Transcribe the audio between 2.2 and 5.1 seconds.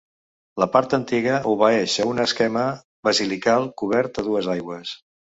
esquema basilical, cobert a dues aigües.